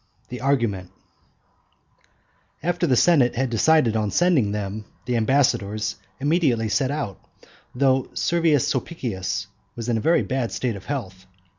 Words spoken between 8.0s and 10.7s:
Servius Sulpicius was in a very bad